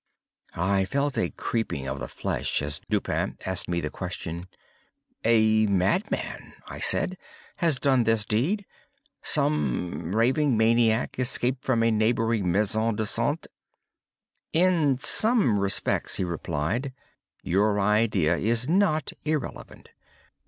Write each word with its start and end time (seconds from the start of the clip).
I 0.55 0.85
felt 0.85 1.15
a 1.15 1.29
creeping 1.29 1.85
of 1.87 1.99
the 1.99 2.07
flesh 2.07 2.63
as 2.63 2.81
Dupin 2.89 3.37
asked 3.45 3.69
me 3.69 3.79
the 3.81 3.91
question. 3.91 4.45
"A 5.23 5.67
madman," 5.67 6.53
I 6.65 6.79
said, 6.79 7.19
"has 7.57 7.77
done 7.77 8.03
this 8.03 8.25
deed—some 8.25 10.15
raving 10.15 10.57
maniac, 10.57 11.19
escaped 11.19 11.63
from 11.63 11.83
a 11.83 11.91
neighboring 11.91 12.51
Maison 12.51 12.95
de 12.95 13.03
Santé." 13.03 13.45
"In 14.53 14.97
some 14.97 15.59
respects," 15.59 16.17
he 16.17 16.23
replied, 16.23 16.93
"your 17.43 17.79
idea 17.79 18.37
is 18.37 18.67
not 18.67 19.11
irrelevant. 19.23 19.89